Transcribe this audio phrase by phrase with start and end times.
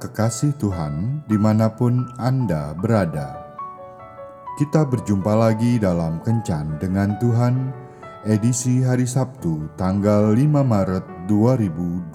[0.00, 3.50] kekasih Tuhan, di mana pun Anda berada,
[4.56, 7.72] kita berjumpa lagi dalam Kencan dengan Tuhan,
[8.24, 12.12] edisi hari Sabtu, tanggal 5 Maret 2022.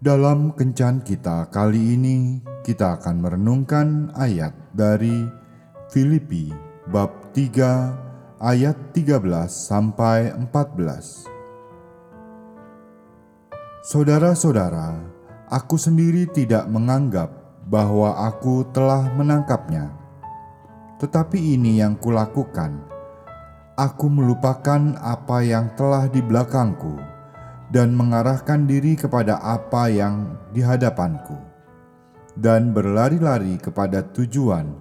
[0.00, 5.28] Dalam Kencan kita kali ini, kita akan merenungkan ayat dari
[5.92, 6.52] Filipi
[6.88, 11.39] bab 3 ayat 13 sampai 14.
[13.80, 14.92] Saudara-saudara,
[15.48, 17.32] aku sendiri tidak menganggap
[17.64, 19.88] bahwa aku telah menangkapnya.
[21.00, 22.76] Tetapi ini yang kulakukan.
[23.80, 26.92] Aku melupakan apa yang telah di belakangku
[27.72, 31.40] dan mengarahkan diri kepada apa yang di hadapanku
[32.36, 34.76] dan berlari-lari kepada tujuan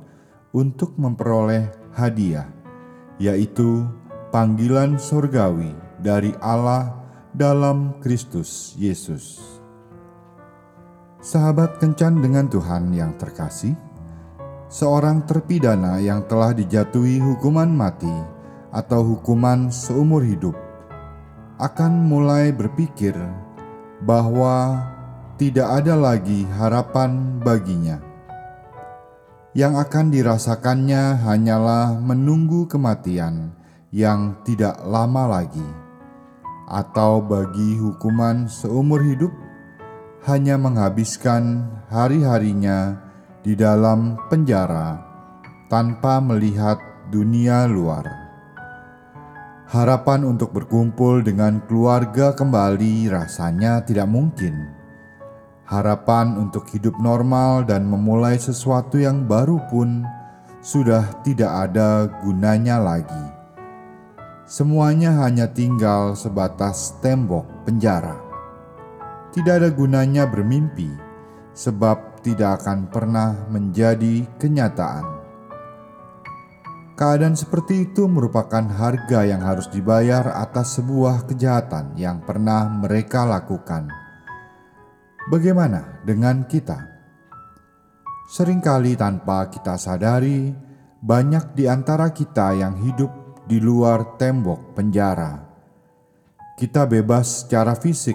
[0.51, 2.51] untuk memperoleh hadiah,
[3.15, 3.87] yaitu
[4.35, 5.71] panggilan surgawi
[6.03, 6.98] dari Allah
[7.33, 9.37] dalam Kristus Yesus.
[11.21, 13.77] Sahabat kencan dengan Tuhan yang terkasih,
[14.71, 18.09] seorang terpidana yang telah dijatuhi hukuman mati
[18.73, 20.57] atau hukuman seumur hidup
[21.59, 23.13] akan mulai berpikir
[24.01, 24.79] bahwa
[25.37, 27.99] tidak ada lagi harapan baginya.
[29.53, 33.51] Yang akan dirasakannya hanyalah menunggu kematian
[33.91, 35.88] yang tidak lama lagi
[36.69, 39.33] atau bagi hukuman seumur hidup
[40.29, 43.01] hanya menghabiskan hari-harinya
[43.41, 45.01] di dalam penjara
[45.73, 46.77] tanpa melihat
[47.09, 48.05] dunia luar.
[49.69, 54.53] Harapan untuk berkumpul dengan keluarga kembali rasanya tidak mungkin.
[55.69, 60.01] Harapan untuk hidup normal dan memulai sesuatu yang baru pun
[60.65, 63.38] sudah tidak ada gunanya lagi
[64.49, 68.17] semuanya hanya tinggal sebatas tembok penjara.
[69.29, 70.89] Tidak ada gunanya bermimpi,
[71.53, 75.05] sebab tidak akan pernah menjadi kenyataan.
[76.97, 83.87] Keadaan seperti itu merupakan harga yang harus dibayar atas sebuah kejahatan yang pernah mereka lakukan.
[85.29, 86.75] Bagaimana dengan kita?
[88.33, 90.51] Seringkali tanpa kita sadari,
[90.99, 93.18] banyak di antara kita yang hidup
[93.49, 95.41] di luar tembok penjara.
[96.53, 98.13] Kita bebas secara fisik,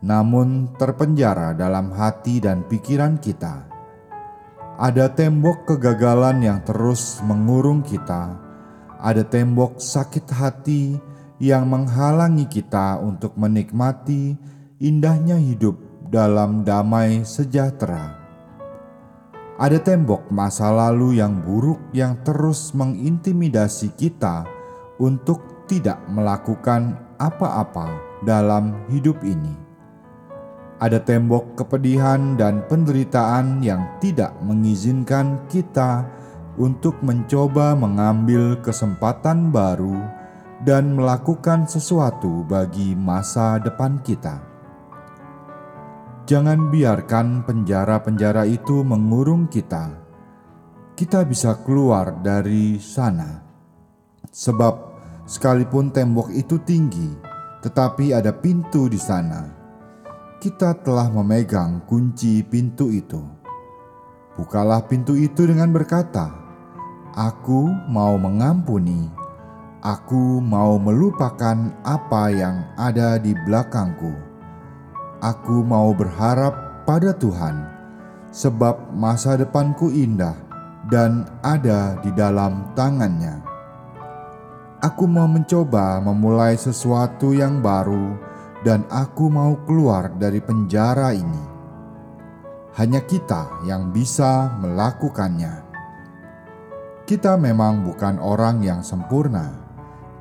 [0.00, 3.68] namun terpenjara dalam hati dan pikiran kita.
[4.80, 8.32] Ada tembok kegagalan yang terus mengurung kita.
[8.96, 10.96] Ada tembok sakit hati
[11.36, 14.40] yang menghalangi kita untuk menikmati
[14.80, 15.76] indahnya hidup
[16.08, 18.16] dalam damai sejahtera.
[19.60, 24.61] Ada tembok masa lalu yang buruk yang terus mengintimidasi kita
[25.00, 29.54] untuk tidak melakukan apa-apa dalam hidup ini.
[30.82, 36.02] Ada tembok kepedihan dan penderitaan yang tidak mengizinkan kita
[36.58, 39.96] untuk mencoba mengambil kesempatan baru
[40.66, 44.42] dan melakukan sesuatu bagi masa depan kita.
[46.22, 49.90] Jangan biarkan penjara-penjara itu mengurung kita.
[50.94, 53.42] Kita bisa keluar dari sana,
[54.32, 57.06] sebab Sekalipun tembok itu tinggi,
[57.62, 59.46] tetapi ada pintu di sana.
[60.42, 63.22] Kita telah memegang kunci pintu itu.
[64.34, 66.34] Bukalah pintu itu dengan berkata,
[67.14, 69.06] "Aku mau mengampuni,
[69.78, 74.10] aku mau melupakan apa yang ada di belakangku.
[75.22, 77.62] Aku mau berharap pada Tuhan,
[78.34, 80.34] sebab masa depanku indah
[80.90, 83.51] dan ada di dalam tangannya."
[84.82, 88.18] Aku mau mencoba memulai sesuatu yang baru,
[88.66, 91.44] dan aku mau keluar dari penjara ini.
[92.74, 95.62] Hanya kita yang bisa melakukannya.
[97.06, 99.54] Kita memang bukan orang yang sempurna.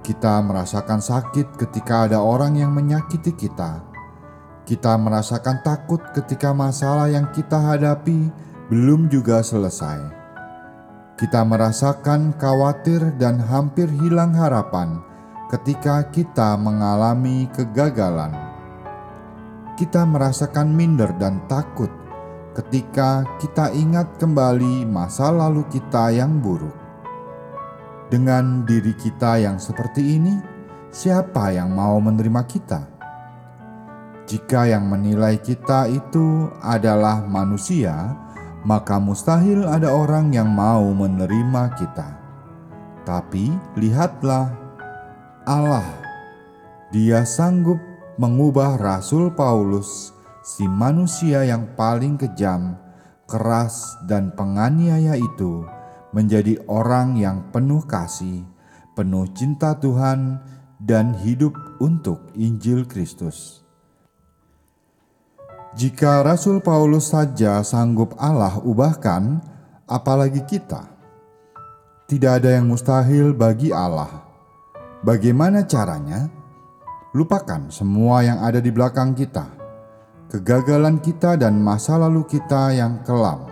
[0.06, 3.82] Kita merasakan sakit ketika ada orang yang menyakiti kita.
[4.62, 8.30] Kita merasakan takut ketika masalah yang kita hadapi
[8.70, 10.21] belum juga selesai
[11.22, 14.98] kita merasakan khawatir dan hampir hilang harapan
[15.54, 18.34] ketika kita mengalami kegagalan.
[19.78, 21.94] Kita merasakan minder dan takut
[22.58, 26.74] ketika kita ingat kembali masa lalu kita yang buruk.
[28.10, 30.42] Dengan diri kita yang seperti ini,
[30.90, 32.82] siapa yang mau menerima kita?
[34.26, 38.18] Jika yang menilai kita itu adalah manusia,
[38.62, 42.10] maka mustahil ada orang yang mau menerima kita.
[43.02, 44.54] Tapi lihatlah,
[45.50, 45.88] Allah,
[46.94, 47.80] Dia sanggup
[48.20, 50.12] mengubah Rasul Paulus
[50.44, 52.78] si manusia yang paling kejam,
[53.26, 55.66] keras, dan penganiaya itu
[56.12, 58.44] menjadi orang yang penuh kasih,
[58.94, 60.44] penuh cinta Tuhan,
[60.82, 63.64] dan hidup untuk Injil Kristus.
[65.72, 69.40] Jika Rasul Paulus saja sanggup Allah ubahkan,
[69.88, 70.84] apalagi kita.
[72.12, 74.20] Tidak ada yang mustahil bagi Allah.
[75.00, 76.28] Bagaimana caranya?
[77.16, 79.48] Lupakan semua yang ada di belakang kita,
[80.28, 83.48] kegagalan kita, dan masa lalu kita yang kelam.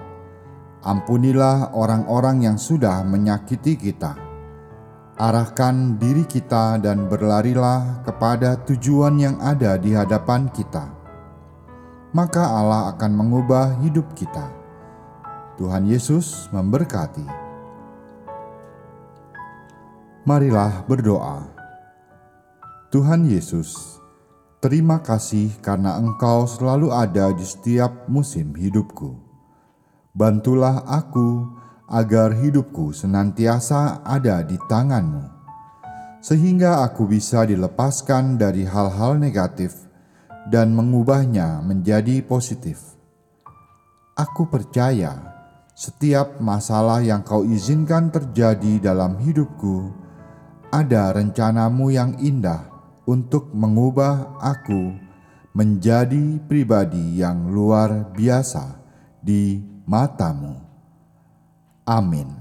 [0.84, 4.20] Ampunilah orang-orang yang sudah menyakiti kita.
[5.16, 10.99] Arahkan diri kita dan berlarilah kepada tujuan yang ada di hadapan kita
[12.10, 14.50] maka Allah akan mengubah hidup kita.
[15.62, 17.26] Tuhan Yesus memberkati.
[20.26, 21.46] Marilah berdoa.
[22.90, 24.02] Tuhan Yesus,
[24.58, 29.14] terima kasih karena Engkau selalu ada di setiap musim hidupku.
[30.14, 31.46] Bantulah aku
[31.90, 35.26] agar hidupku senantiasa ada di tanganmu,
[36.22, 39.89] sehingga aku bisa dilepaskan dari hal-hal negatif
[40.50, 42.98] dan mengubahnya menjadi positif.
[44.18, 45.16] Aku percaya
[45.78, 49.94] setiap masalah yang kau izinkan terjadi dalam hidupku,
[50.74, 52.68] ada rencanamu yang indah
[53.08, 54.92] untuk mengubah aku
[55.56, 58.78] menjadi pribadi yang luar biasa
[59.24, 59.58] di
[59.88, 60.62] matamu.
[61.88, 62.39] Amin.